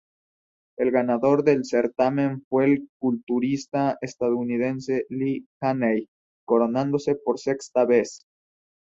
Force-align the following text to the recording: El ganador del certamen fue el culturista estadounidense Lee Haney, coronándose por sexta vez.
El 0.79 0.89
ganador 0.89 1.43
del 1.43 1.63
certamen 1.63 2.43
fue 2.49 2.65
el 2.65 2.89
culturista 2.97 3.99
estadounidense 4.01 5.05
Lee 5.09 5.47
Haney, 5.61 6.09
coronándose 6.43 7.13
por 7.17 7.39
sexta 7.39 7.85
vez. 7.85 8.25